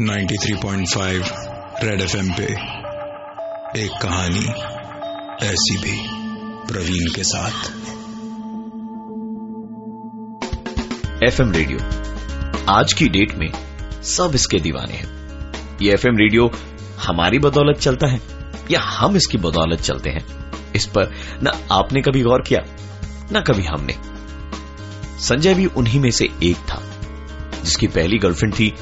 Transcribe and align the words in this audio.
93.5 0.00 1.32
red 1.84 2.00
FM 2.00 2.32
पे 2.32 2.44
एक 3.80 3.90
कहानी 4.02 4.46
ऐसी 5.46 5.76
भी 5.78 5.98
प्रवीण 6.72 7.06
के 7.14 7.22
साथ। 7.24 7.66
एफएम 11.22 11.52
रेडियो 11.52 11.78
आज 12.68 12.92
की 12.92 13.08
डेट 13.08 13.34
में 13.34 13.48
सब 14.02 14.32
इसके 14.34 14.58
दीवाने 14.58 14.94
हैं। 14.94 15.06
ये 15.82 15.92
एफएम 15.92 16.16
रेडियो 16.16 16.50
हमारी 17.08 17.38
बदौलत 17.38 17.78
चलता 17.78 18.06
है, 18.06 18.20
या 18.70 18.80
हम 18.80 19.16
इसकी 19.16 19.38
बदौलत 19.38 19.80
चलते 19.80 20.10
हैं? 20.10 20.52
इस 20.74 20.86
पर 20.86 21.12
ना 21.42 21.52
आपने 21.72 22.02
कभी 22.02 22.22
गौर 22.22 22.42
किया, 22.42 22.60
न 23.32 23.44
कभी 23.46 23.64
हमने। 23.64 23.94
संजय 25.20 25.54
भी 25.54 25.66
उन्हीं 25.66 26.00
में 26.00 26.10
से 26.10 26.24
एक 26.42 26.56
था, 26.56 26.82
जिसकी 27.64 27.86
पहली 27.86 28.18
गर्लफ्रेंड 28.18 28.54
थी 28.54 28.74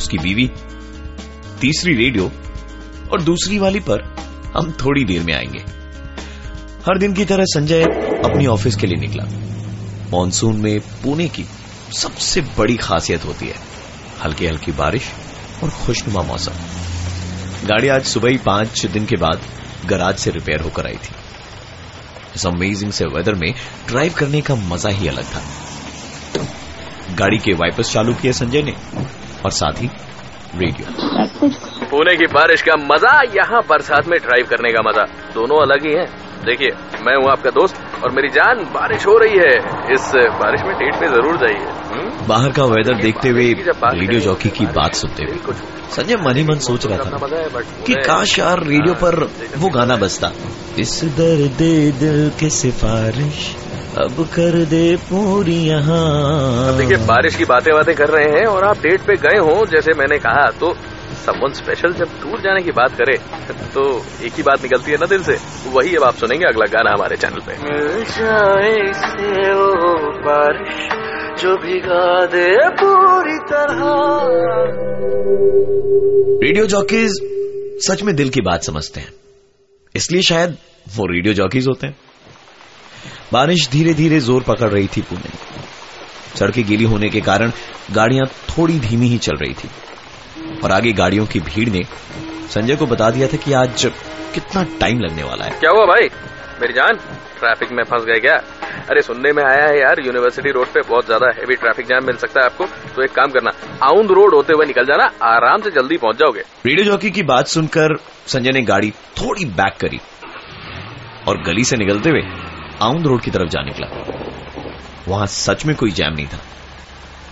उसकी 0.00 0.18
बीवी, 0.18 0.50
तीसरी 1.60 1.94
रेडियो 1.94 2.32
और 3.12 3.22
दूसरी 3.22 3.58
वाली 3.58 3.80
पर 3.80 4.02
हम 4.56 4.72
थोड़ी 4.72 5.04
देर 5.04 5.22
में 5.22 5.34
आएँगे। 5.34 5.58
हर 6.86 6.98
दिन 6.98 7.12
की 7.12 7.24
तरह 7.24 7.44
संजय 7.44 7.82
अपनी 8.24 8.46
ऑफ़िस 8.46 8.76
के 8.76 8.86
लिए 8.86 9.00
निकला। 9.00 9.24
मॉनसून 10.10 10.56
में 10.56 10.80
पुणे 10.80 11.28
की 11.28 11.44
सबसे 11.98 12.40
बड़ी 12.40 12.76
खासियत 12.76 13.24
होती 13.24 13.46
है 13.46 13.54
हल्की 14.24 14.46
हल्की 14.46 14.72
बारिश 14.72 15.02
और 15.62 15.70
खुशनुमा 15.70 16.22
मौसम। 16.22 16.52
गाड़ी 17.66 17.88
आज 17.88 18.04
सुबह 18.04 18.30
ही 18.30 18.38
पाँच 18.38 18.86
दिन 18.86 19.06
के 19.06 19.16
बाद 19.16 19.40
गराज 19.86 20.16
से 20.16 20.30
रिपेयर 20.30 20.60
होकर 20.60 20.86
आई 20.86 20.96
थी। 20.96 21.14
इस 22.36 22.46
अमेजिंग 22.46 22.92
से 22.92 23.04
वेदर 23.04 23.34
में 23.34 23.54
ड्राइव 23.86 24.14
करने 24.18 24.40
का 24.40 24.54
मज़ा 24.54 24.90
ही 24.90 25.08
अलग 25.08 25.24
था। 25.24 25.42
गाड़ी 27.14 27.38
के 27.38 27.52
वाइपर्स 27.52 27.92
चालू 27.92 28.14
किए 28.14 28.32
संजय 28.32 28.62
ने। 28.62 28.74
और 29.44 29.50
साथ 29.50 29.82
ही 29.82 29.90
रेडियो 30.56 31.48
पुणे 31.90 32.16
की 32.16 32.26
बारिश 32.26 32.62
का 32.62 32.76
मज़ा 32.76 33.20
यहाँ 33.36 33.60
बरसात 33.68 34.08
में 34.08 34.18
ड्राइव 34.20 34.46
करने 34.50 34.72
का 34.72 34.82
मज़ा। 34.88 35.04
दोनों 35.34 35.60
अलग 35.62 35.86
ही 35.86 35.92
हैं। 35.92 36.06
देखिए 36.44 36.70
मैं 37.04 37.14
हूँ 37.16 37.30
आपका 37.30 37.50
दोस्त 37.50 37.76
और 38.04 38.10
मेरी 38.10 38.28
जान 38.28 38.64
बारिश 38.74 39.06
हो 39.06 39.16
रही 39.18 39.38
है। 39.38 39.54
इस 39.94 40.10
बारिश 40.40 40.62
में 40.62 40.74
डेट 40.74 40.94
पे 40.94 41.08
ज़रूर 41.08 41.36
जाइए। 41.36 41.66
हम्म? 41.90 42.26
बाहर 42.26 42.50
का 42.50 42.64
वेदर 42.64 42.94
देखते 42.94 43.28
हुए 43.28 43.44
रेडियो 43.44 44.20
जॉकी 44.20 44.48
की 44.48 44.66
बात 44.66 44.94
सुनते 44.94 45.24
हुए। 45.24 45.54
संजय 45.96 46.16
मन 46.16 46.36
ही 46.36 46.44
मन 46.44 46.58
सोच 46.58 46.86
रहा 46.86 46.98
था 46.98 47.26
है 47.36 47.84
कि 47.86 47.94
काश 47.94 48.38
यार 48.38 48.62
रेडियो 48.64 48.94
पर 48.94 49.24
वो 49.56 49.68
गाना 49.68 49.96
बजता। 49.96 50.32
इस 50.78 51.00
दर्द 51.04 51.62
दिल 52.00 52.30
की 52.40 52.50
सिफारिश। 52.50 53.56
अब 53.98 54.22
कर 54.34 54.56
दे 54.64 54.96
पूरी 55.04 55.54
यहाँ। 55.64 56.76
देखिए 56.78 56.96
बारिश 57.06 57.36
की 57.36 57.44
बातें 57.44 57.72
बातें 57.74 57.94
कर 57.94 58.08
रहे 58.08 58.28
हैं 58.30 58.46
और 58.46 58.64
आप 58.64 58.76
डेट 58.78 59.00
पे 59.06 59.14
गए 59.18 59.38
हो 59.38 59.54
जैसे 59.66 59.92
मैंने 59.98 60.18
कहा 60.18 60.46
तो 60.60 60.72
समवन 61.24 61.52
स्पेशल 61.52 61.92
जब 61.92 62.08
दूर 62.20 62.40
जाने 62.40 62.62
की 62.62 62.72
बात 62.72 62.92
करे 62.98 63.16
तो 63.74 63.82
एक 64.24 64.32
ही 64.32 64.42
बात 64.42 64.62
निकलती 64.62 64.92
है 64.92 64.96
ना 64.96 65.06
दिल 65.06 65.22
से। 65.22 65.36
वही 65.70 65.96
अब 65.96 66.04
आप 66.04 66.14
सुनेंगे 66.14 66.46
अगला 66.46 66.66
गाना 66.72 66.92
हमारे 66.92 67.16
चैनल 67.16 67.40
पे। 67.46 67.56
मिल 67.62 68.04
जाए 68.10 68.92
से 68.94 69.52
वो 69.52 70.12
बारिश 70.20 70.76
जो 71.42 71.56
भिगा 71.56 72.26
दे 72.26 72.46
पूरी 72.80 73.38
तरह। 73.50 73.82
रेडियो 76.44 76.66
जॉकीज 76.66 77.20
सच 77.88 78.02
में 78.02 78.14
दिल 78.16 78.28
की 78.28 78.40
बात 78.42 78.62
समझते 78.62 79.00
हैं। 79.00 79.12
इसलिए 79.94 80.22
शायद 80.22 80.56
वो 80.96 81.06
रेडियो 81.06 81.34
जॉकीज 81.34 81.68
होते 81.68 81.86
हैं। 81.86 81.96
बारिश 83.32 83.68
धीरे 83.70 83.92
धीरे 83.94 84.18
ज़ोर 84.20 84.42
पकड़ 84.42 84.68
रही 84.68 84.86
थी 84.86 85.00
पुणे। 85.02 85.30
सड़कें 86.38 86.64
गीली 86.66 86.84
होने 86.84 87.08
के 87.08 87.20
कारण 87.20 87.52
गाड़ियाँ 87.92 88.26
थोड़ी 88.48 88.78
धीमी 88.80 89.08
ही 89.08 89.18
चल 89.18 89.36
रही 89.36 89.54
थी। 89.54 89.68
और 90.64 90.72
आगे 90.72 90.92
गाड़ियों 90.92 91.26
की 91.26 91.40
भीड़ 91.40 91.68
ने 91.68 91.82
संजय 92.50 92.76
को 92.76 92.86
बता 92.86 93.10
दिया 93.10 93.28
था 93.28 93.36
कि 93.36 93.52
आज 93.52 93.84
कितना 94.34 94.62
टाइम 94.80 95.00
लगने 95.00 95.22
वाला 95.22 95.44
है। 95.44 95.58
क्या 95.60 95.70
हुआ 95.70 95.84
भाई? 95.86 96.08
मेरी 96.60 96.72
जान 96.72 96.96
ट्रैफ़िक 97.38 97.72
में 97.72 97.82
फंस 97.84 98.04
गए 98.04 98.18
क्या? 98.20 98.34
अरे 98.90 99.02
सुनने 99.02 99.32
में 99.32 99.42
आया 99.44 99.64
है 99.64 99.78
यार 99.78 100.00
यूनिवर्सिटी 100.00 100.50
रोड 100.50 100.66
पे 100.66 100.80
बहुत 100.88 101.06
ज़्यादा 101.06 101.30
हैवी 101.38 101.54
ट्रैफ़िक 101.56 101.86
जाम 101.86 102.06
मिल 102.06 102.16
सकता 102.16 102.40
है 102.40 102.46
आपको। 102.46 102.66
तो 102.96 103.02
एक 103.02 103.12
काम 103.12 103.30
करना 103.30 103.50
आउंद 103.86 104.10
रोड 104.10 104.34
होते 104.34 104.52
हुए 104.52 104.66
निकल 104.66 104.84
जाना 104.86 105.10
आराम 105.26 105.62
से 105.62 105.70
जल्दी 105.70 105.96
पहुँच 105.96 106.16
जाओगे। 106.16 106.40
रेडियो 106.66 106.84
जॉकी 106.86 107.10
की 107.10 107.22
बात 107.24 107.46
सुनकर 107.48 107.96
संजय 108.26 108.50
ने 108.50 108.62
गाड़ी 108.64 108.90
थोड़ी 109.18 109.44
बैक 109.54 109.76
करी। 109.80 110.00
और 111.28 111.42
गली 111.42 111.64
से 111.64 111.76
निकलते 111.76 112.10
हुए 112.10 112.22
आउंद 112.82 113.06
रोड 113.06 113.22
की 113.22 113.30
तरफ़ 113.30 113.48
जा 113.48 113.62
निकला। 113.62 113.86
वहाँ 115.08 115.26
सच 115.26 115.66
में 115.66 115.76
कोई 115.76 115.90
जैम 115.90 116.14
नहीं 116.14 116.26
था। 116.26 116.38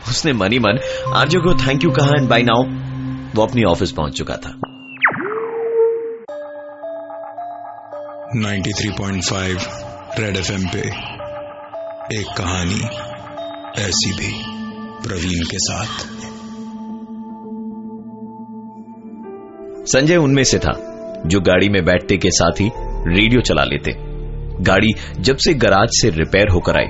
उसने 0.08 0.32
मनी 0.32 0.58
मन 0.58 0.78
आरजो 1.14 1.40
को 1.40 1.54
थैंक 1.54 1.84
यू 1.84 1.90
कहा 1.90 2.08
एंड 2.08 2.28
बाय 2.28 2.42
नाउ 2.42 2.62
वो 3.34 3.46
अपनी 3.46 3.64
ऑफ़िस 3.64 3.92
पहुँच 3.92 4.18
चुका 4.18 4.34
था। 4.34 4.60
93.5 8.36 9.68
रेड 10.20 10.36
एफएम 10.36 10.68
पे 10.68 10.80
एक 12.20 12.26
कहानी 12.38 12.80
ऐसी 13.82 14.12
भी 14.12 14.42
प्रवीण 15.08 15.42
के 15.42 15.58
साथ। 15.58 16.18
संजय 19.86 20.16
उनमें 20.16 20.44
से 20.44 20.58
था 20.58 20.72
जो 21.26 21.40
गाड़ी 21.40 21.68
में 21.68 21.84
बैठते 21.84 22.16
के 22.16 22.30
साथ 22.30 22.60
ही 22.60 22.70
रेडियो 23.06 23.40
चला 23.40 23.64
लेते। 23.64 24.07
गाड़ी 24.60 24.88
जब 25.20 25.36
से 25.36 25.54
गराज 25.54 25.88
से 25.90 26.10
रिपेयर 26.10 26.48
होकर 26.48 26.76
आई, 26.76 26.86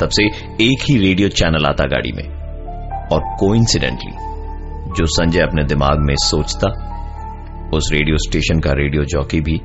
तब 0.00 0.08
से 0.12 0.24
एक 0.70 0.78
ही 0.90 0.98
रेडियो 0.98 1.28
चैनल 1.28 1.66
आता 1.66 1.84
गाड़ी 1.84 2.12
में। 2.12 2.40
और 3.12 3.20
कोइंसिडेंटली, 3.38 4.12
जो 4.90 5.06
संजय 5.06 5.40
अपने 5.40 5.64
दिमाग 5.64 5.98
में 5.98 6.14
सोचता, 6.18 6.90
उस 7.74 7.88
रेडियो 7.92 8.16
स्टेशन 8.16 8.60
का 8.60 8.70
रेडियो 8.72 9.04
जॉकी 9.04 9.40
भी 9.40 9.60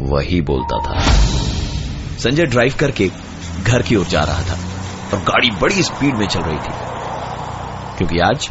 वही 0.00 0.40
बोलता 0.40 0.78
था। 0.78 1.00
संजय 2.18 2.46
ड्राइव 2.46 2.74
करके 2.80 3.10
घर 3.64 3.82
की 3.82 3.96
ओर 3.96 4.06
जा 4.06 4.24
रहा 4.24 4.42
था, 4.42 4.58
और 5.12 5.22
गाड़ी 5.22 5.50
बड़ी 5.50 5.82
स्पीड 5.82 6.14
में 6.14 6.26
चल 6.26 6.40
रही 6.40 6.58
थी। 6.58 6.72
क्योंकि 7.98 8.18
आज 8.18 8.50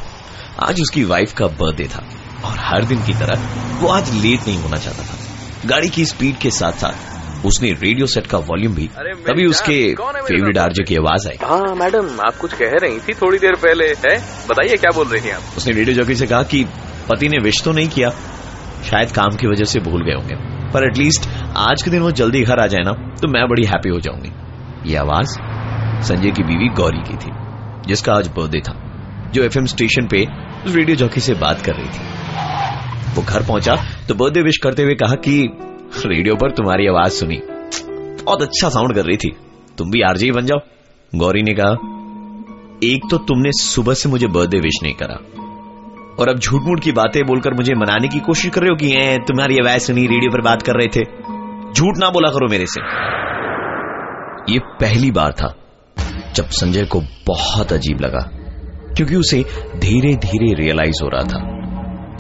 आज 0.63 0.81
उसकी 0.81 1.03
वाइफ 1.03 1.33
का 1.33 1.47
बर्थडे 1.47 1.83
था, 1.83 2.05
और 2.45 2.55
हर 2.59 2.83
दिन 2.83 3.03
की 3.03 3.13
तरह 3.13 3.39
वो 3.79 3.87
आज 3.87 4.13
लेट 4.13 4.39
नहीं 4.47 4.59
होना 4.59 4.77
चाहता 4.77 5.03
था। 5.03 5.17
गाड़ी 5.65 5.89
की 5.89 6.05
स्पीड 6.05 6.37
के 6.37 6.51
साथ 6.51 6.71
साथ 6.71 7.14
उसने 7.45 7.71
रेडियो 7.73 8.05
सेट 8.07 8.27
का 8.27 8.37
वॉल्यूम 8.47 8.73
भी। 8.75 8.87
तभी 9.27 9.45
उसके 9.45 9.77
फेवरेट 9.93 10.57
आरजे 10.57 10.83
की 10.83 10.95
आवाज़ 10.95 11.27
आई। 11.27 11.37
हाँ 11.43 11.75
मैडम 11.75 12.09
आप 12.27 12.37
कुछ 12.41 12.53
कह 12.53 12.71
रही 12.83 12.99
थी 12.99 13.13
थोड़ी 13.13 13.37
देर 13.37 13.55
पहले 13.57 13.87
है? 14.05 14.17
बताइए 14.49 14.75
क्या 14.75 14.91
बोल 14.95 15.07
रही 15.07 15.21
थी 15.21 15.29
आप? 15.29 15.41
उसने 15.57 15.73
रेडियो 15.73 15.95
जॉकी 15.95 16.15
से 16.15 16.27
कहा 16.27 16.43
कि 16.43 16.63
पति 17.09 17.29
ने 17.29 17.37
विश 17.37 17.61
तो 17.63 17.71
नहीं 17.71 17.89
किया 17.89 18.09
शायद 18.85 19.11
काम 19.11 19.35
की 19.35 19.47
वजह 19.47 19.65
से 19.65 19.79
भूल 19.81 20.05
गए 20.05 20.13
होंगे। 20.13 20.35
पर 20.73 20.87
एटलीस्ट 20.87 21.29
आज 21.57 21.81
के 21.83 21.91
दिन 21.91 22.01
वो 22.01 22.11
जल्दी 22.13 22.41
घर 22.43 22.59
आ 22.59 22.67
जाए 22.67 22.83
ना 22.83 22.91
तो 23.21 23.27
मैं 23.27 23.47
बड़ी 23.49 23.65
हैप्पी 23.65 23.89
हो 23.89 23.99
जाऊँगी। 23.99 24.31
ये 24.85 24.97
आवाज़ 24.97 25.37
संजय 26.05 26.31
की 26.31 26.43
बीवी 26.43 26.67
गौरी 26.75 27.03
की 27.03 27.17
थी 27.17 27.31
जिसका 27.87 28.13
आज 28.13 28.27
बर्थडे 28.37 28.59
था 28.59 28.73
जो 29.33 29.43
एफएम 29.43 29.65
स्टेशन 29.65 30.07
पे 30.07 30.25
रेडियो 30.67 30.95
जॉकी 30.97 31.21
से 31.21 31.33
बात 31.35 31.61
कर 31.61 31.75
रही 31.75 31.89
थी। 31.89 33.13
वो 33.15 33.21
घर 33.23 33.43
पहुँचा 33.43 33.75
तो 34.07 34.15
बर्थडे 34.15 34.41
विश 34.41 34.57
करते 34.57 34.83
हुए 34.83 34.95
कहा 34.95 35.15
कि 35.25 35.37
रेडियो 36.05 36.35
पर 36.35 36.51
तुम्हारी 36.51 36.87
आवाज़ 36.87 37.11
सुनी। 37.11 37.41
बहुत 38.23 38.41
अच्छा 38.41 38.69
साउंड 38.69 38.95
कर 38.95 39.05
रही 39.05 39.17
थी। 39.17 39.35
तुम 39.77 39.91
भी 39.91 40.01
आरजे 40.01 40.31
बन 40.31 40.45
जाओ 40.45 40.59
गौरी 41.15 41.41
ने 41.41 41.53
कहा। 41.53 41.71
एक 42.83 43.01
तो 43.11 43.17
तुमने 43.17 43.51
सुबह 43.51 43.93
से 43.93 44.09
मुझे 44.09 44.27
बर्थडे 44.27 44.59
विश 44.59 44.79
नहीं 44.83 44.93
करा। 44.93 45.15
और 46.19 46.29
अब 46.29 46.39
झूठ 46.39 46.61
मूठ 46.61 46.79
की 46.79 46.91
बातें 46.91 47.23
बोलकर 47.25 47.53
मुझे 47.53 47.73
मनाने 47.73 48.07
की 48.07 48.19
कोशिश 48.19 48.51
कर 48.51 48.61
रहे 48.61 48.69
हो 48.69 48.75
कि 48.75 48.95
"ए, 48.95 49.17
तुम्हारी 49.17 49.57
आवाज़ 49.57 49.81
सुनी 49.81 50.07
रेडियो 50.07 50.31
पर 50.31 50.41
बात 50.41 50.61
कर 50.61 50.73
रहे 50.73 50.87
थे। 50.87 51.01
झूठ 51.73 51.97
ना 51.97 52.09
बोला 52.09 52.29
करो 52.29 52.47
मेरे 52.47 52.65
से। 52.67 52.81
ये 54.53 54.59
पहली 54.59 55.11
बार 55.11 55.31
था 55.31 55.55
जब 56.33 56.45
संजय 56.45 56.85
को 56.85 57.01
बहुत 57.27 57.73
अजीब 57.73 58.01
लगा 58.01 58.29
क्योंकि 58.93 59.15
उसे 59.15 59.45
धीरे 59.75 60.15
धीरे 60.15 60.53
रियलाइज़ 60.63 61.03
हो 61.03 61.09
रहा 61.09 61.23
था 61.23 61.39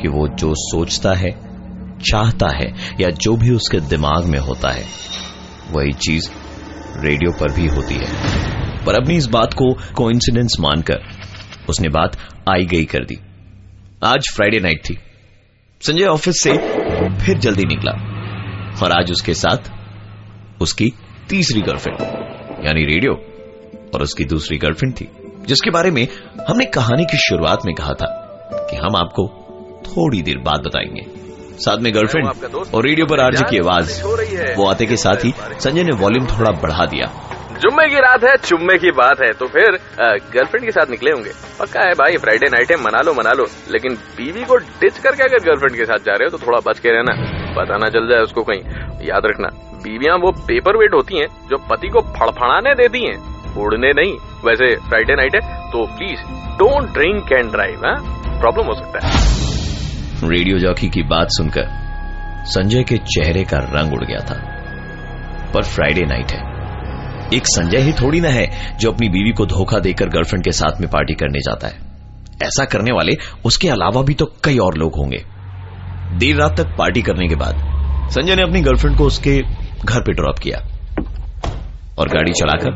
कि 0.01 0.07
वो 0.07 0.27
जो 0.27 0.53
सोचता 0.57 1.13
है 1.13 1.54
चाहता 1.99 2.47
है 2.57 2.95
या 3.01 3.09
जो 3.09 3.35
भी 3.35 3.49
उसके 3.49 3.79
दिमाग 3.79 4.25
में 4.25 4.39
होता 4.39 4.69
है, 4.69 4.85
वही 5.71 5.91
चीज़ 5.91 6.29
रेडियो 6.97 7.31
पर 7.31 7.51
भी 7.51 7.67
होती 7.67 7.95
है। 7.95 8.09
पर 8.85 8.93
अपनी 8.93 9.15
इस 9.15 9.25
बात 9.25 9.53
को 9.53 9.73
कोइंसिडेंस 9.73 10.57
मानकर 10.59 10.99
उसने 11.69 11.89
बात 11.89 12.17
आई 12.49 12.65
गई 12.65 12.85
कर 12.85 13.05
दी। 13.05 13.17
आज 14.03 14.31
फ्राइडे 14.35 14.59
नाइट 14.59 14.81
थी। 14.89 14.97
संजय 15.81 16.05
ऑफ़िस 16.05 16.35
से 16.41 16.53
फिर 17.25 17.37
जल्दी 17.37 17.63
निकला 17.63 17.91
और 18.83 18.91
आज 18.91 19.11
उसके 19.11 19.33
साथ 19.33 19.71
उसकी 20.61 20.93
तीसरी 21.29 21.61
गर्लफ्रेंड 21.61 22.01
यानी 22.65 22.85
रेडियो, 22.85 23.13
और 23.95 24.01
उसकी 24.01 24.25
दूसरी 24.25 24.57
गर्लफ्रेंड 24.57 24.95
थी, 24.95 25.07
जिसके 25.47 25.69
बारे 25.69 25.91
में 25.91 26.07
हमने 26.49 26.65
कहानी 26.65 27.05
की 27.05 27.17
शुरुआत 27.17 27.59
में 27.65 27.75
कहा 27.75 27.93
था 27.93 28.07
कि 28.71 28.75
हम 28.75 28.95
आपको 28.95 29.41
थोड़ी 29.87 30.21
देर 30.21 30.37
बाद 30.37 30.59
बताएँगे। 30.59 31.14
साथ 31.59 31.77
में 31.77 31.93
गर्लफ्रेंड 31.93 32.25
और 32.75 32.83
रेडियो 32.83 33.05
पर 33.05 33.19
आरजे 33.21 33.43
की 33.49 33.59
आवाज़। 33.59 34.01
वो 34.57 34.67
आते 34.69 34.85
के 34.85 34.97
साथ 34.97 35.25
ही 35.25 35.33
संजय 35.59 35.83
ने 35.83 35.91
वॉल्यूम 35.97 36.25
थोड़ा 36.29 36.51
बढ़ा 36.63 36.85
दिया। 36.85 37.11
जुम्मे 37.61 37.87
की 37.89 37.99
रात 38.01 38.23
है 38.23 38.35
चुम्मे 38.37 38.77
की 38.77 38.91
बात 38.93 39.21
है 39.21 39.31
तो 39.33 39.45
फिर 39.47 39.77
गर्लफ्रेंड 39.99 40.65
के 40.65 40.71
साथ 40.71 40.89
निकले 40.89 41.11
होंगे। 41.11 41.31
पक्का 41.59 41.81
है 41.81 41.93
भाई 41.93 42.17
फ्राइडे 42.17 42.47
नाइट 42.51 42.71
है 42.71 42.77
मना 42.77 43.01
लो 43.01 43.13
मना 43.13 43.33
लो। 43.33 43.45
लेकिन 43.71 43.93
बीवी 44.17 44.43
को 44.43 44.57
डिच 44.57 44.97
करके 44.97 45.23
अगर 45.23 45.45
गर्लफ्रेंड 45.45 45.77
के 45.77 45.85
साथ 45.85 46.05
जा 46.05 46.13
रहे 46.13 46.29
हो 46.29 46.37
तो 46.37 46.45
थोड़ा 46.45 46.59
बच 46.65 46.79
के 46.79 46.89
रहना। 46.89 47.13
पता 47.55 47.77
ना 47.77 47.89
चल 47.89 48.09
जाए 48.09 48.21
उसको 48.21 48.43
कहीं। 48.43 49.07
याद 49.07 49.25
रखना 49.25 49.49
बीवियाँ 49.83 50.17
वो 50.17 50.31
पेपर 50.47 50.77
वेट 50.77 50.93
होती 50.93 51.19
हैं 51.19 51.27
जो 51.49 51.57
पति 51.69 51.87
को 51.87 52.01
फड़फड़ाने 52.13 52.73
देती 52.75 53.05
हैं। 53.05 53.17
उड़ने 53.57 53.91
नहीं 53.93 54.13
वैसे 54.45 54.75
फ्राइडे 54.87 55.15
नाइट 55.15 55.35
है 55.35 55.41
तो 55.71 55.85
please 55.97 56.21
don't 56.57 56.93
drink 56.93 57.31
and 57.31 57.51
drive 57.51 57.81
problem 58.39 58.65
हो 58.65 58.73
सकता 58.75 59.05
है। 59.05 59.54
रेडियो 60.23 60.57
जॉकी 60.57 60.89
की 60.89 61.03
बात 61.03 61.27
सुनकर 61.29 61.65
संजय 62.45 62.83
के 62.83 62.97
चेहरे 62.97 63.43
का 63.43 63.57
रंग 63.57 63.93
उड़ 63.93 64.03
गया 64.03 64.19
था। 64.19 64.35
पर 65.53 65.63
फ्राइडे 65.63 66.01
नाइट 66.01 66.31
है। 66.31 66.39
एक 67.33 67.43
संजय 67.45 67.77
ही 67.77 67.93
थोड़ी 67.93 68.21
ना 68.21 68.29
है 68.29 68.77
जो 68.77 68.91
अपनी 68.91 69.09
बीवी 69.09 69.31
को 69.31 69.45
धोखा 69.45 69.79
देकर 69.79 70.09
गर्लफ्रेंड 70.09 70.43
के 70.43 70.51
साथ 70.51 70.81
में 70.81 70.89
पार्टी 70.89 71.13
करने 71.13 71.39
जाता 71.39 71.67
है। 71.67 71.73
ऐसा 72.43 72.65
करने 72.65 72.91
वाले 72.91 73.11
उसके 73.45 73.69
अलावा 73.69 74.01
भी 74.01 74.13
तो 74.13 74.25
कई 74.43 74.57
और 74.57 74.77
लोग 74.77 74.95
होंगे। 74.97 75.23
देर 76.17 76.35
रात 76.35 76.57
तक 76.57 76.75
पार्टी 76.77 77.01
करने 77.01 77.27
के 77.27 77.35
बाद 77.35 77.55
संजय 78.11 78.35
ने 78.35 78.41
अपनी 78.41 78.61
गर्लफ्रेंड 78.61 78.97
को 78.97 79.03
उसके 79.03 79.41
घर 79.85 80.01
पे 80.01 80.11
ड्रॉप 80.11 80.39
किया 80.39 80.57
और 81.97 82.07
गाड़ी 82.09 82.31
चलाकर 82.31 82.71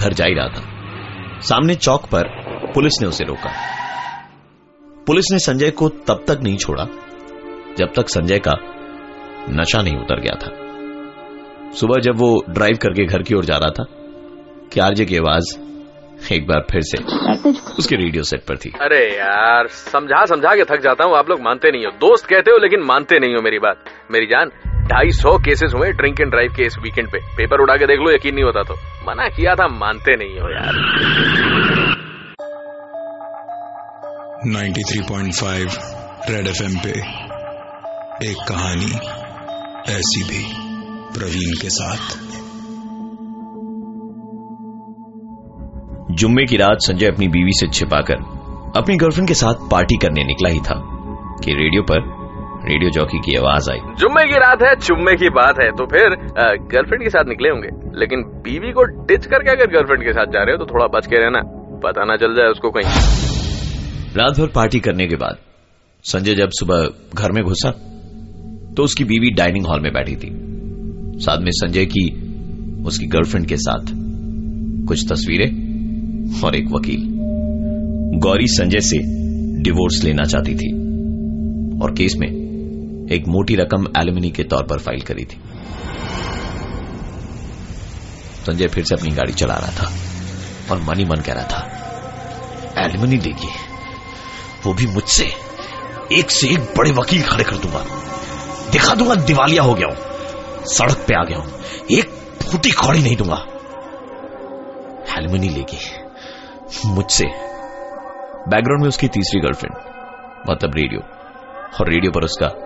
घर 0.00 0.12
जा 0.12 0.24
ही 0.24 0.34
रहा 0.34 0.48
था। 0.48 0.62
सामने 1.40 1.74
चौक 1.74 2.06
पर 2.06 2.24
पुलिस 2.74 2.92
ने 3.02 3.08
उसे 3.08 3.24
रोका। 3.24 3.50
पुलिस 5.06 5.24
ने 5.32 5.38
संजय 5.38 5.70
को 5.70 5.88
तब 5.88 6.24
तक 6.28 6.40
नहीं 6.42 6.56
छोड़ा, 6.56 6.84
जब 7.78 7.92
तक 7.96 8.08
संजय 8.08 8.38
का 8.38 8.52
नशा 9.50 9.82
नहीं 9.82 9.96
उतर 9.96 10.20
गया 10.20 10.34
था। 10.34 11.72
सुबह 11.72 12.00
जब 12.00 12.16
वो 12.16 12.44
ड्राइव 12.50 12.78
करके 12.82 13.04
घर 13.04 13.22
की 13.22 13.34
ओर 13.34 13.44
जा 13.44 13.56
रहा 13.56 13.70
था 13.70 13.84
कि 14.72 14.80
आरजे 14.80 15.04
की 15.04 15.16
आवाज़ 15.16 15.56
एक 16.32 16.46
बार 16.46 16.64
फिर 16.70 16.80
से 16.82 17.02
उसके 17.78 17.96
रेडियो 17.96 18.22
सेट 18.22 18.40
पर 18.40 18.56
थी। 18.56 18.72
अरे 18.80 19.04
यार, 19.18 19.66
समझा 19.66 20.24
समझा 20.24 20.54
के 20.54 20.64
थक 20.64 20.80
जाता 20.80 21.04
हूँ, 21.04 21.16
आप 21.16 21.30
लोग 21.30 21.40
मानते 21.40 21.70
नहीं 21.70 21.84
हो। 21.84 21.90
दोस्त 22.00 22.26
कहते 22.26 22.50
हो, 22.50 22.58
लेकिन 22.58 22.82
मानते 22.82 23.18
नहीं 23.18 23.34
हो 23.34 23.42
मेरी 23.42 23.58
बात। 23.58 23.84
मेरी 24.12 24.26
जान, 24.26 24.50
ढाई 24.86 25.10
सौ 25.12 25.36
केसेस 25.38 25.72
हुए 25.74 25.92
ड्रिंक 25.92 26.20
एंड 26.20 26.30
ड्राइव 26.30 26.54
के 26.56 26.62
इस 26.62 26.78
वीकेंड 26.78 27.08
पे। 27.08 27.18
पेपर 27.36 27.60
उड़ा 27.60 27.76
के 27.76 27.86
देख 27.86 28.00
लो, 28.00 28.10
यकीन 28.10 28.34
नहीं 28.34 28.44
होता 28.44 28.62
तो। 28.62 28.74
मना 29.08 29.28
किया 29.28 29.54
था, 29.54 29.68
मानते 29.68 30.16
नहीं 30.16 30.38
हो 30.40 30.50
यार। 30.50 31.83
93.5 34.44 35.76
रेड 36.30 36.46
एफएम 36.46 36.74
पे 36.76 36.90
एक 38.30 38.36
कहानी 38.48 38.90
ऐसी 39.92 40.22
भी 40.22 40.40
प्रवीण 41.14 41.54
के 41.62 41.70
साथ। 41.70 42.02
जुम्मे 46.14 46.44
की 46.44 46.56
रात 46.56 46.76
संजय 46.80 47.06
अपनी 47.06 47.28
बीवी 47.28 47.52
से 47.52 47.68
छिपाकर 47.68 48.14
अपनी 48.76 48.96
गर्लफ्रेंड 48.96 49.28
के 49.28 49.34
साथ 49.34 49.68
पार्टी 49.70 49.96
करने 49.96 50.24
निकला 50.24 50.48
ही 50.48 50.60
था 50.60 50.78
कि 51.44 51.54
रेडियो 51.54 51.82
पर 51.82 52.00
रेडियो 52.68 52.90
जॉकी 52.90 53.18
की 53.18 53.36
आवाज़ 53.36 53.70
आई। 53.70 53.80
जुम्मे 53.98 54.24
की 54.24 54.38
रात 54.38 54.62
है 54.62 54.74
चुम्मे 54.76 55.16
की 55.16 55.28
बात 55.32 55.60
है 55.62 55.70
तो 55.72 55.86
फिर 55.86 56.16
गर्लफ्रेंड 56.72 57.02
के 57.02 57.10
साथ 57.10 57.24
निकले 57.28 57.48
होंगे। 57.48 57.98
लेकिन 58.00 58.22
बीवी 58.44 58.72
को 58.72 58.84
डिच 59.06 59.26
करके 59.26 59.50
अगर 59.50 59.72
गर्लफ्रेंड 59.72 60.04
के 60.04 60.12
साथ 60.12 60.26
जा 60.26 60.42
रहे 60.42 60.56
हो 60.56 60.64
तो 60.64 60.72
थोड़ा 60.74 60.86
बच 60.98 61.06
के 61.06 61.16
रहना। 61.16 61.42
पता 61.84 62.04
ना 62.04 62.16
चल 62.16 62.34
जाए 62.34 62.46
उसको 62.46 62.70
कहीं। 62.70 63.23
रात 64.16 64.38
भर 64.38 64.46
पार्टी 64.46 64.78
करने 64.80 65.06
के 65.08 65.16
बाद, 65.16 65.38
संजय 66.04 66.34
जब 66.34 66.50
सुबह 66.50 66.82
घर 67.14 67.32
में 67.32 67.42
घुसा 67.44 67.70
तो 68.76 68.82
उसकी 68.82 69.04
बीवी 69.04 69.30
डाइनिंग 69.30 69.66
हॉल 69.66 69.80
में 69.80 69.92
बैठी 69.92 70.14
थी। 70.16 70.28
साथ 71.20 71.38
में 71.38 71.50
संजय 71.52 71.86
की 71.86 72.04
उसकी 72.86 73.06
गर्लफ्रेंड 73.06 73.46
के 73.48 73.56
साथ 73.56 73.90
कुछ 74.88 75.04
तस्वीरें 75.10 76.42
और 76.42 76.56
एक 76.56 76.70
वकील। 76.72 77.02
गौरी 78.20 78.46
संजय 78.48 78.80
से 78.82 78.98
डिवोर्स 79.62 80.02
लेना 80.04 80.24
चाहती 80.24 80.54
थी 80.54 80.70
और 81.82 81.94
केस 81.94 82.16
में 82.20 82.28
एक 82.28 83.28
मोटी 83.28 83.56
रकम 83.56 83.86
एल्यूमिनी 83.98 84.30
के 84.30 84.44
तौर 84.44 84.66
पर 84.66 84.78
फ़ाइल 84.78 85.02
करी 85.02 85.24
थी। 85.24 85.42
संजय 88.46 88.66
फिर 88.68 88.84
से 88.84 88.94
अपनी 88.94 89.10
गाड़ी 89.10 89.32
चला 89.34 89.54
रहा 89.56 89.72
था 89.72 89.92
और 90.70 90.82
मनी 90.82 91.04
मन 91.04 91.20
कह 91.20 91.32
रहा 91.32 91.46
था 91.48 92.82
एल्यूमिनी 92.84 93.18
देगी 93.18 93.52
वो 94.66 94.74
भी 94.74 94.86
मुझसे 94.86 95.32
एक 96.12 96.30
से 96.30 96.48
एक 96.48 96.60
बड़े 96.60 96.90
वकील 96.90 97.22
खड़े 97.22 97.44
कर 97.44 97.56
दूँगा। 97.56 97.84
दिखा 98.70 98.94
दूँगा, 98.94 99.14
दिवालिया 99.14 99.62
हो 99.62 99.74
गया 99.74 99.86
हूँ। 99.88 99.96
सड़क 100.64 100.96
पे 101.08 101.14
आ 101.14 101.24
गया 101.24 101.38
हूँ। 101.38 101.60
एक 101.90 102.08
फूटी 102.50 102.70
खौड़ी 102.70 103.02
नहीं 103.02 103.16
दूँगा। 103.16 103.46
हेलमनी 105.12 105.48
लेगी 105.48 105.78
मुझसे। 106.86 107.24
बैकग्राउंड 108.48 108.80
में 108.80 108.88
उसकी 108.88 109.08
तीसरी 109.08 109.40
गर्लफ्रेंड 109.40 109.76
मतलब 110.50 110.74
रेडियो। 110.74 111.00
और 111.80 111.88
रेडियो 111.90 112.12
पर 112.12 112.24
उसका 112.24 112.63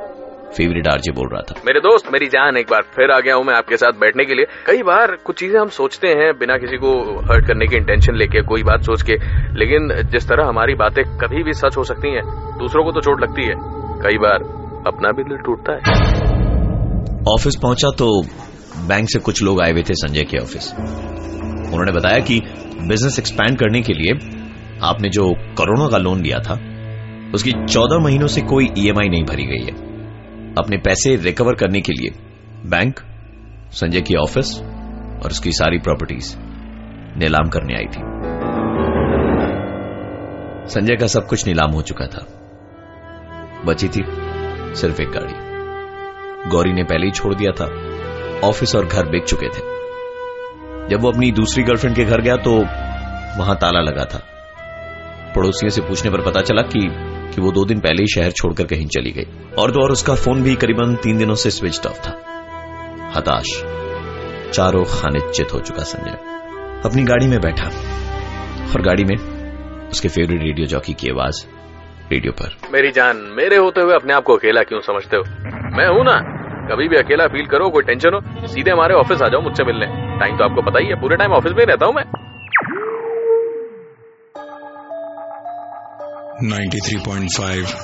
फेवरेट 0.49 0.89
आरजे 0.89 1.13
बोल 1.13 1.29
रहा 1.29 1.41
था। 1.43 1.55
मेरे 1.67 1.81
दोस्त 1.81 2.13
मेरी 2.13 2.27
जान 2.29 2.57
एक 2.57 2.67
बार 2.71 2.83
फिर 2.95 3.11
आ 3.11 3.19
गया 3.21 3.35
हूँ 3.35 3.45
मैं 3.45 3.55
आपके 3.55 3.77
साथ 3.77 3.99
बैठने 4.01 4.25
के 4.25 4.35
लिए। 4.35 4.47
कई 4.67 4.83
बार 4.83 5.15
कुछ 5.25 5.39
चीज़ें 5.39 5.59
हम 5.61 5.69
सोचते 5.71 6.09
हैं 6.19 6.33
बिना 6.39 6.57
किसी 6.59 6.77
को 6.77 6.93
हर्ट 7.25 7.47
करने 7.47 7.67
की 7.67 7.77
इंटेंशन 7.77 8.17
लेके 8.17 8.43
कोई 8.45 8.63
बात 8.63 8.83
सोच 8.85 9.03
के 9.03 9.17
लेकिन 9.59 9.89
जिस 10.13 10.29
तरह 10.29 10.49
हमारी 10.49 10.75
बातें 10.77 11.03
कभी 11.19 11.43
भी 11.43 11.53
सच 11.55 11.77
हो 11.77 11.85
सकती 11.85 12.15
हैं 12.15 12.23
दूसरों 12.59 12.85
को 12.85 12.93
तो 12.93 13.01
चोट 13.01 13.21
लगती 13.23 13.47
है। 13.47 13.55
कई 14.03 14.19
बार 14.19 14.43
अपना 14.87 15.11
भी 15.13 15.25
दिल 15.25 15.39
टूटता 15.47 15.73
है। 15.73 15.81
ऑफ़िस 17.29 17.57
पहुँचा 17.57 17.91
तो 17.99 18.09
बैंक 18.89 19.09
से 19.09 19.19
कुछ 19.19 19.43
लोग 19.43 19.61
आए 19.63 19.73
हुए 19.73 19.83
थे 19.83 19.95
संजय 19.97 20.25
के 20.25 20.39
ऑफ़िस। 20.39 20.73
उन्होंने 20.75 21.93
बताया 21.93 22.19
कि 22.21 22.41
बिज़नेस 22.81 23.19
एक्सपैंड 23.19 23.59
करने 23.59 23.81
के 23.83 23.93
लिए 23.93 24.13
आपने 24.83 25.09
जो 25.09 25.29
करोड़ों 25.59 25.89
का 25.89 25.99
लोन 25.99 26.23
लिया 26.23 26.39
था 26.41 26.55
उसकी 27.35 27.53
चौदह 27.65 27.99
महीनों 27.99 28.27
से 28.27 28.41
कोई 28.45 28.69
ईएमआई 28.79 29.09
नहीं 29.09 29.25
भरी 29.25 29.45
गई 29.47 29.65
है। 29.65 29.88
अपने 30.59 30.77
पैसे 30.77 31.17
रिकवर 31.17 31.55
करने 31.55 31.81
के 31.81 31.93
लिए 31.93 32.11
बैंक 32.67 33.01
संजय 33.71 34.01
की 34.01 34.15
ऑफ़िस 34.15 34.61
और 35.23 35.31
उसकी 35.31 35.53
सारी 35.53 35.79
प्रॉपर्टीज़ 35.79 36.37
नीलाम 37.19 37.49
करने 37.49 37.75
आई 37.75 37.85
थी। 37.85 38.19
संजय 40.71 40.97
का 40.97 41.07
सब 41.07 41.27
कुछ 41.27 41.47
नीलाम 41.47 41.71
हो 41.71 41.83
चुका 41.83 42.07
था। 42.07 42.27
बची 43.65 43.89
थी 43.89 44.05
सिर्फ़ 44.75 45.03
एक 45.03 45.09
गाड़ी। 45.11 45.35
गौरी 46.51 46.73
ने 46.73 46.83
पहले 46.83 47.07
ही 47.07 47.13
छोड़ 47.13 47.35
दिया 47.35 47.53
था। 47.53 47.65
ऑफ़िस 48.49 48.77
और 48.77 48.87
घर 48.87 49.09
बिक 49.09 49.25
चुके 49.25 49.47
थे। 49.47 49.79
जब 50.89 51.01
वो 51.01 51.13
अपनी 51.13 51.31
दूसरी 51.31 51.63
गर्लफ्रेंड 51.63 51.97
के 51.97 52.05
घर 52.05 52.21
गया 52.21 52.37
तो 52.37 52.53
वहाँ 53.41 53.57
ताला 53.57 53.81
लगा 53.81 54.05
था। 54.05 54.19
पड़ोसियों 55.37 55.71
से 55.71 55.81
पूछने 55.81 56.11
पर 56.11 56.21
पता 56.21 56.41
चला 56.41 56.63
कि 56.63 56.89
कि 57.39 57.45
वो 57.45 57.53
दो 57.53 57.65
दिन 57.65 57.81
पहले 57.81 58.03
ही 58.03 58.07
शहर 58.07 58.31
छोड़कर 58.31 58.65
कहीं 58.65 58.87
चली 58.87 59.11
गई। 59.11 59.55
और 59.59 59.71
तो 59.71 59.81
और 59.81 59.93
उसका 59.93 60.15
फ़ोन 60.15 60.43
भी 60.43 60.55
करीबन 60.55 60.95
तीन 60.95 61.19
दिनों 61.19 61.35
से 61.35 61.51
स्विच 61.51 61.87
ऑफ़ 61.87 62.01
था। 62.01 62.11
हताश, 63.17 63.63
चारों 64.53 64.85
खाने 64.85 65.21
चित 65.33 65.55
हो 65.55 65.59
चुका 65.59 65.83
संजय। 65.83 66.17
अपनी 66.85 67.03
गाड़ी 67.03 67.27
में 67.27 67.41
बैठा 67.41 67.67
और 68.75 68.83
गाड़ी 68.83 69.05
में 69.05 69.17
उसके 69.89 70.09
फेवरेट 70.09 70.43
रेडियो 70.43 70.67
जॉकी 70.67 70.93
की 70.93 71.09
आवाज़ 71.09 71.47
रेडियो 72.13 72.33
पर। 72.33 72.57
मेरी 72.73 72.91
जान, 72.91 73.17
मेरे 73.17 73.57
होते 73.57 73.81
हुए 73.81 73.95
अपने 73.95 74.13
आप 74.13 74.23
को 74.23 74.37
अकेला 74.37 74.63
क्यों 74.63 74.81
समझते 74.81 75.17
हो? 75.17 75.23
मैं 75.77 75.89
हूँ 75.89 76.05
ना। 76.05 76.21
कभी 76.71 76.89
भी 76.89 76.97
अकेला 76.97 77.27
फील 77.27 77.47
करो, 77.47 77.71
कोई 77.71 77.83
टेंशन 77.83 78.15
हो, 78.15 78.47
सीधे 78.47 78.71
हमारे 78.71 78.95
ऑफ़िस 78.95 79.23
आ 79.23 79.29
जाओ 79.29 79.41
मुझसे 79.41 79.65
मिलने। 79.65 79.87
टाइम 80.21 80.37
तो 80.37 80.45
आपको 80.45 80.63
पता 80.63 80.79
ही 80.79 80.87
है, 80.87 81.01
पूरे 81.01 81.17
टाइम 81.17 81.33
ऑफ़िस 81.33 81.53
में 81.53 81.65
रहता 81.65 81.87
हूँ 81.87 81.95
मैं। 81.95 82.05
93.5 86.45 87.75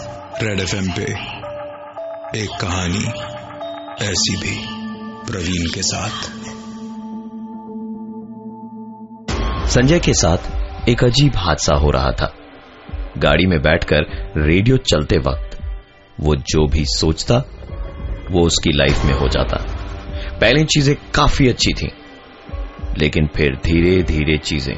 रेड 0.42 0.60
एफएम 0.60 0.88
पे 0.88 1.02
एक 2.42 2.48
कहानी 2.60 3.04
ऐसी 4.04 4.36
भी 4.36 4.66
प्रवीण 5.32 5.66
के 5.74 5.82
साथ। 5.82 6.22
संजय 9.68 9.98
के 9.98 10.14
साथ 10.14 10.38
एक 10.88 11.04
अजीब 11.04 11.32
हादसा 11.36 11.74
हो 11.74 11.90
रहा 11.90 12.10
था। 12.12 12.34
गाड़ी 13.18 13.46
में 13.46 13.62
बैठकर 13.62 14.32
रेडियो 14.36 14.76
चलते 14.76 15.18
वक्त 15.18 15.58
वो 16.20 16.34
जो 16.36 16.66
भी 16.66 16.84
सोचता, 16.84 17.36
वो 18.30 18.46
उसकी 18.46 18.72
लाइफ 18.72 19.04
में 19.04 19.14
हो 19.14 19.28
जाता। 19.28 19.56
पहले 20.40 20.64
चीज़ें 20.64 20.96
काफ़ी 21.14 21.48
अच्छी 21.48 21.72
थी, 21.72 21.92
लेकिन 22.98 23.26
फिर 23.36 23.58
धीरे 23.64 24.02
धीरे 24.02 24.38
चीज़ें 24.38 24.76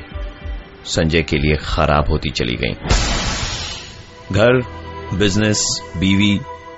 संजय 0.85 1.23
के 1.23 1.37
लिए 1.37 1.57
खराब 1.57 2.09
होती 2.09 2.31
चली 2.31 2.57
गईं। 2.57 2.89
घर 4.33 4.61
बिज़नेस 5.15 5.61
बीवी 5.97 6.35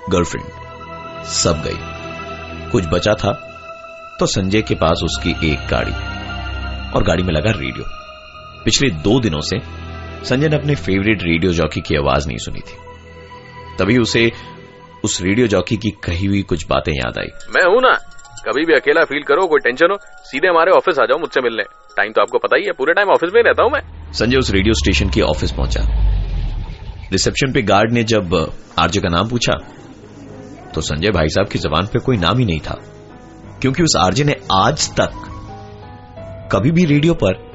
गर्लफ्रेंड 0.09 1.23
सब 1.27 1.61
गई। 1.65 1.77
कुछ 2.71 2.85
बचा 2.85 3.13
था 3.13 3.31
तो 4.19 4.25
संजय 4.25 4.61
के 4.61 4.75
पास 4.75 5.01
उसकी 5.03 5.31
एक 5.51 5.67
गाड़ी 5.71 5.91
और 6.91 7.03
गाड़ी 7.03 7.23
में 7.23 7.33
लगा 7.33 7.51
रेडियो 7.51 7.85
पिछले 8.65 8.89
दो 9.01 9.19
दिनों 9.19 9.39
से 9.41 9.59
संजय 10.25 10.49
ने 10.49 10.55
अपने 10.55 10.75
फेवरेट 10.77 11.23
रेडियो 11.23 11.51
जॉकी 11.53 11.81
की 11.81 11.95
आवाज़ 11.95 12.27
नहीं 12.27 12.37
सुनी 12.37 12.59
थी। 12.59 12.77
तभी 13.79 13.97
उसे 13.97 14.31
उस 15.03 15.21
रेडियो 15.21 15.47
जॉकी 15.47 15.77
की 15.77 15.89
कही 16.03 16.25
हुई 16.25 16.41
कुछ 16.43 16.65
बातें 16.67 16.91
याद 16.93 17.17
आई। 17.19 17.31
मैं 17.49 17.65
हूँ 17.65 17.81
ना। 17.81 17.97
कभी 18.45 18.65
भी 18.65 18.73
अकेला 18.73 19.03
फील 19.03 19.23
करो 19.23 19.47
कोई 19.47 19.59
टेंशन 19.59 19.91
हो 19.91 19.97
सीधे 20.25 20.47
हमारे 20.47 20.71
ऑफ़िस 20.71 20.99
आ 20.99 21.05
जाओ 21.05 21.17
मुझसे 21.17 21.41
मिलने। 21.41 21.63
टाइम 21.97 22.11
तो 22.11 22.21
आपको 22.21 22.37
पता 22.37 22.57
ही 22.57 22.65
है 22.65 22.71
पूरे 22.71 22.93
टाइम 22.93 23.09
ऑफ़िस 23.09 23.33
में 23.35 23.41
रहता 23.43 23.63
हूँ 23.63 23.71
मैं। 23.71 23.81
संजय 24.13 24.37
उस 24.37 24.51
रेडियो 24.51 24.73
स्टेशन 24.73 25.09
के 25.09 25.21
ऑफ़िस 25.23 25.51
पहुँचा। 25.51 25.81
रिसेप्शन 27.11 27.51
पे 27.51 27.61
गार्ड 27.61 27.91
ने 27.91 28.03
जब 28.03 28.33
आरजे 28.79 28.99
का 28.99 29.09
नाम 29.09 29.27
पूछा 29.29 29.53
तो 30.75 30.81
संजय 30.81 31.11
भाई 31.11 31.29
साहब 31.29 31.47
की 31.47 31.59
जबान 31.59 31.85
पे 31.85 31.99
कोई 31.99 32.17
नाम 32.17 32.37
ही 32.37 32.45
नहीं 32.45 32.59
था। 32.59 32.77
क्योंकि 33.61 33.83
उस 33.83 33.95
आरजे 33.99 34.23
ने 34.23 34.35
आज 34.53 34.89
तक 34.99 35.11
कभी 36.51 36.71
भी 36.71 36.85
रेडियो 36.85 37.13
पर 37.13 37.47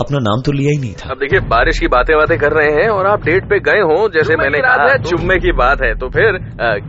अपना 0.00 0.18
नाम 0.18 0.42
तो 0.42 0.52
लिया 0.52 0.70
ही 0.70 0.78
नहीं 0.78 0.94
था। 0.94 1.10
अब 1.10 1.18
देखिए 1.18 1.40
बारिश 1.48 1.78
की 1.78 1.88
बातें 1.88 2.16
बातें 2.16 2.36
कर 2.38 2.52
रहे 2.52 2.70
हैं 2.72 2.88
और 2.88 3.06
आप 3.06 3.24
डेट 3.24 3.44
पे 3.44 3.58
गए 3.60 3.82
हो 3.82 4.08
जैसे 4.08 4.36
मैंने 4.36 4.58
कहा 4.58 4.88
है 4.88 4.96
जुम्मे 5.02 5.36
की 5.38 5.52
बात 5.52 5.82
है 5.82 5.92
तो 5.94 6.08
फिर 6.08 6.38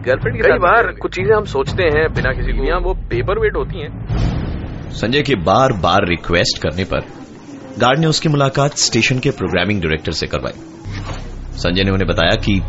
गर्लफ्रेंड 0.06 0.42
कई 0.44 0.58
बार 0.60 0.92
कुछ 1.02 1.16
चीज़ें 1.16 1.36
हम 1.36 1.46
सोचते 1.52 1.84
हैं 1.96 2.08
बिना 2.14 2.32
किसी 2.32 2.54
को 2.54 2.80
वो 2.80 2.94
पेपर 3.10 3.40
वेट 3.40 3.56
होती 3.56 3.82
हैं। 3.82 4.92
संजय 4.94 5.22
के 5.22 5.36
बार 5.44 5.74
बार 5.84 6.08
रिक्वेस्ट 6.10 6.62
करने 6.62 6.84
पर 6.86 7.02
गार्ड 7.80 8.00
ने 8.00 8.08
उसकी 8.08 8.30
मुलाकात 8.30 8.78
स्टेशन 8.80 9.20
के 9.20 9.32
प्रोग्रामिंग 9.34 9.82
डायरेक्टर 9.82 10.12
से 10.14 10.28
करवाई। 10.28 10.58
संजय 11.56 11.84
ने 11.84 11.92
उन्हें 11.92 12.08
बताया 12.08 12.36
कि 12.36 12.62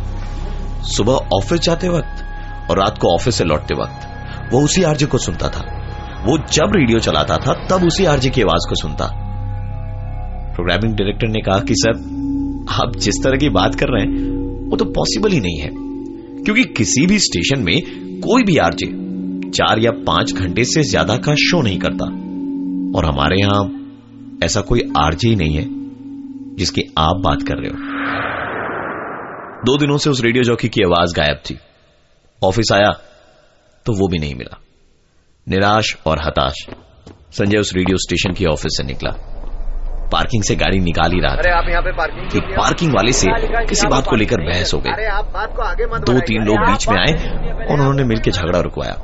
सुबह 0.97 1.12
ऑफ़िस 1.12 1.61
जाते 1.61 1.88
वक्त 1.88 2.25
और 2.71 2.78
रात 2.78 2.99
को 2.99 3.14
ऑफ़िस 3.14 3.35
से 3.35 3.45
लौटते 3.45 3.75
वक्त, 3.75 4.07
वो 4.52 4.61
उसी 4.61 4.83
आरजे 4.83 5.07
को 5.07 5.19
सुनता 5.19 5.49
था। 5.49 5.73
वो 6.26 6.38
जब 6.38 6.73
रेडियो 6.76 6.99
चलाता 6.99 7.37
था, 7.37 7.52
तब 7.52 7.87
उसी 7.87 8.05
आरजे 8.05 8.31
की 8.31 8.43
आवाज़ 8.43 8.69
को 8.69 8.75
सुनता। 8.75 9.05
प्रोग्रामिंग 10.55 10.97
डायरेक्टर 10.97 11.28
ने 11.28 11.40
कहा 11.40 11.59
कि, 11.59 11.75
सर, 11.75 11.93
आप 12.83 12.93
जिस 12.97 13.14
तरह 13.25 13.37
की 13.37 13.49
बात 13.49 13.75
कर 13.75 13.87
रहे 13.88 14.02
हैं, 14.02 14.37
वो 14.71 14.76
तो 14.76 14.85
पॉसिबल 14.85 15.31
ही 15.31 15.40
नहीं 15.40 15.59
है। 15.59 15.71
क्योंकि 16.43 16.64
किसी 16.64 17.07
भी 17.07 17.19
स्टेशन 17.19 17.62
में 17.62 17.81
कोई 18.21 18.43
भी 18.43 18.57
आरजे 18.57 19.07
चार 19.50 19.78
या 19.78 19.90
पाँच 19.90 20.33
घंटे 20.33 20.64
से 20.64 20.83
ज़्यादा 20.83 21.16
का 21.16 21.35
शो 21.35 21.62
नहीं 21.62 21.78
करता। 21.78 22.05
और 22.99 23.05
हमारे 23.05 23.37
यहाँ 23.37 23.83
ऐसा 24.43 24.61
कोई 24.61 24.81
आरजे 24.99 25.28
ही 25.28 25.37
नहीं 25.37 25.55
है 25.55 25.64
जिसकी 26.57 26.83
आप 26.99 27.23
बात 27.25 27.43
कर 27.43 27.55
रहे 27.55 27.71
हो। 27.71 27.86
दो 29.67 29.77
दिनों 29.77 29.97
से 29.97 30.11
उस 30.11 30.21
रेडियो 30.25 30.45
जॉकी 30.45 30.69
की 30.69 30.81
आवाज़ 30.83 31.17
गायब 31.17 31.37
थी। 31.37 31.59
ऑफ़िस 32.45 32.67
आया 32.73 32.91
तो 33.87 33.93
वो 33.93 34.09
भी 34.09 34.19
नहीं 34.19 34.35
मिला। 34.35 34.59
निराश 35.49 35.97
और 36.07 36.19
हताश 36.23 36.67
संजय 37.33 37.59
उस 37.59 37.73
रेडियो 37.77 37.97
स्टेशन 37.97 38.33
की 38.33 38.45
ऑफ़िस 38.45 38.73
से 38.77 38.85
निकला। 38.85 39.11
पार्किंग 40.13 40.43
से 40.43 40.57
गाड़ी 40.57 40.79
निकाल 40.79 41.13
ही 41.13 41.21
रहा 41.21 41.37
था। 41.37 41.59
आप 41.59 41.69
यहाँ 41.69 41.83
पे 41.83 41.93
पार्किंग 41.93 42.31
कि 42.31 42.41
पार्किंग 42.41 42.93
वाले 42.93 43.13
से 43.13 43.27
किसी 43.67 43.89
बात 43.89 44.07
को 44.07 44.17
लेकर 44.17 44.37
बहस 44.41 44.75
हो। 44.75 44.79
गई। 44.79 44.91
दो 46.01 46.21
तीन 46.21 46.43
लोग 46.43 46.59
बीच 46.59 46.89
में 46.89 46.99
आए 46.99 47.29
और 47.67 47.73
उन्होंने 47.73 48.05
मिलकर 48.05 48.31
झगड़ा 48.31 48.61
रुकवाया। 48.61 48.97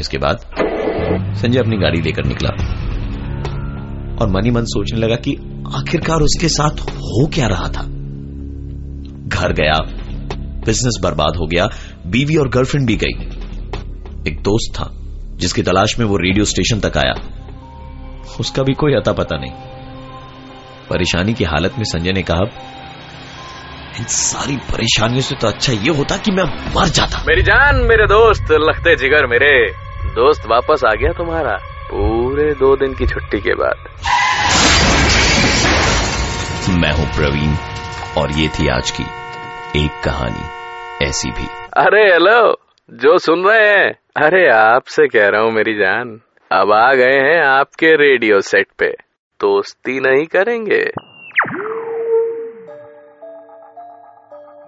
इसके 0.00 0.18
बाद 0.18 0.38
संजय 1.34 1.58
अपनी 1.58 1.76
गाड़ी 1.76 2.00
लेकर 2.00 2.24
निकला 2.24 2.50
और 4.20 4.30
मनी 4.30 4.50
मन 4.50 4.64
सोचने 4.64 5.00
लगा 5.00 5.16
कि 5.16 5.34
आखिरकार 5.76 6.16
उसके 6.16 6.48
साथ 6.48 6.80
हो 6.80 7.26
क्या 7.26 7.46
रहा 7.46 7.68
था। 7.68 7.93
घर 9.44 9.52
गया। 9.52 9.78
बिज़नेस 10.66 10.98
बर्बाद 11.02 11.36
हो 11.36 11.46
गया। 11.46 11.68
बीवी 12.06 12.36
और 12.36 12.48
गर्लफ्रेंड 12.48 12.86
भी 12.86 12.96
गई। 12.96 13.14
एक 14.28 14.40
दोस्त 14.42 14.74
था 14.76 14.88
जिसकी 15.36 15.62
तलाश 15.62 15.98
में 15.98 16.06
वो 16.06 16.16
रेडियो 16.16 16.44
स्टेशन 16.44 16.80
तक 16.80 16.96
आया। 16.96 17.14
उसका 18.40 18.62
भी 18.62 18.72
कोई 18.72 18.94
अता 18.94 19.12
पता 19.12 19.36
नहीं। 19.36 19.52
परेशानी 20.90 21.34
की 21.34 21.44
हालत 21.44 21.74
में 21.78 21.84
संजय 21.84 22.12
ने 22.12 22.22
कहा 22.22 22.44
इन 23.98 24.04
सारी 24.04 24.56
परेशानियों 24.56 25.20
से 25.20 25.34
तो 25.34 25.48
अच्छा 25.48 25.72
ये 25.72 25.96
होता 25.96 26.16
कि 26.16 26.30
मैं 26.30 26.44
मर 26.76 26.88
जाता। 26.88 27.22
मेरी 27.28 27.42
जान 27.42 27.76
मेरे 27.76 28.06
दोस्त 28.06 28.50
लगते 28.50 28.96
जिगर 28.96 29.26
मेरे। 29.26 29.50
दोस्त 30.14 30.46
वापस 30.46 30.84
आ 30.84 30.92
गया 30.94 31.12
तुम्हारा 31.12 31.56
पूरे 31.90 32.52
दो 32.54 32.76
दिन 32.76 32.94
की 32.94 33.06
छुट्टी 33.06 33.40
के 33.40 33.54
बाद। 33.54 33.76
मैं 36.78 36.92
हूँ 36.92 37.06
प्रवीण 37.16 37.54
और 38.18 38.32
ये 38.32 38.48
थी 38.48 38.68
आज 38.68 38.90
की 38.90 39.04
एक 39.76 39.90
कहानी 40.04 41.06
ऐसी 41.06 41.30
भी। 41.30 41.46
अरे 41.76 42.02
हेलो 42.12 42.56
जो 42.90 43.18
सुन 43.18 43.44
रहे 43.44 43.68
हैं। 43.68 43.90
अरे 44.16 44.42
आपसे 44.48 45.06
कह 45.08 45.28
रहा 45.28 45.40
हूँ 45.42 45.52
मेरी 45.52 45.74
जान। 45.74 46.20
अब 46.50 46.72
आ 46.72 46.94
गए 46.94 47.16
हैं 47.16 47.40
आपके 47.44 47.86
रेडियो 47.86 48.40
सेट 48.40 48.66
पे। 48.78 48.90
दोस्ती 49.40 50.00
नहीं 50.00 50.26
करेंगे। 50.26 50.80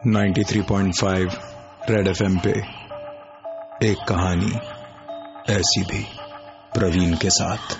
93.5 0.06 1.36
रेड 1.90 2.08
एफएम 2.08 2.38
पे 2.38 2.50
एक 3.90 3.96
कहानी 4.08 4.52
ऐसी 5.52 5.82
भी 5.82 6.04
प्रवीण 6.78 7.14
के 7.14 7.30
साथ। 7.30 7.76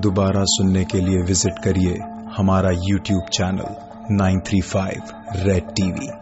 दोबारा 0.00 0.42
सुनने 0.44 0.84
के 0.84 0.98
लिए 0.98 1.22
विज़िट 1.22 1.64
करिए 1.64 1.94
हमारा 2.36 2.70
YouTube 2.72 3.22
channel 3.28 3.74
935 4.16 5.14
Red 5.36 5.62
TV 5.62 6.21